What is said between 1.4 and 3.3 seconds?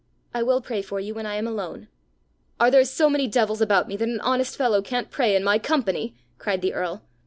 alone." "Are there so many